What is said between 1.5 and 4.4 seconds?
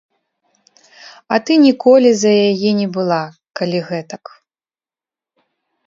ніколі за яе не была, калі гэтак.